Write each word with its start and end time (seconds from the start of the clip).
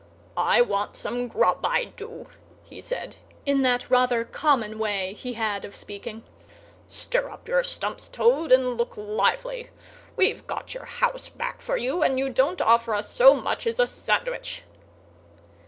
"I 0.35 0.61
want 0.61 0.95
some 0.95 1.27
grub, 1.27 1.63
I 1.63 1.85
do," 1.85 2.25
he 2.63 2.81
said, 2.81 3.17
in 3.45 3.61
that 3.61 3.87
rather 3.91 4.23
common 4.25 4.79
way 4.79 5.13
he 5.13 5.33
had 5.33 5.63
of 5.63 5.75
speaking. 5.75 6.23
"Stir 6.87 7.37
your 7.45 7.63
stumps, 7.63 8.09
Toad, 8.09 8.51
and 8.51 8.75
look 8.79 8.97
lively! 8.97 9.69
We've 10.15 10.47
got 10.47 10.73
your 10.73 10.85
house 10.85 11.29
back 11.29 11.61
for 11.61 11.77
you, 11.77 12.01
and 12.01 12.17
you 12.17 12.31
don't 12.31 12.61
offer 12.61 12.95
us 12.95 13.11
so 13.11 13.35
much 13.35 13.67
as 13.67 13.79
a 13.79 13.85
sandwich." 13.85 14.63